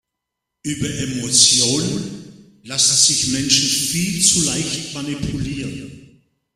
Über 0.63 0.89
Emotionen 0.89 2.61
lassen 2.63 2.95
sich 3.13 3.27
Menschen 3.33 3.69
viel 3.69 4.19
zu 4.23 4.41
leicht 4.45 4.95
manipulieren. 4.95 6.23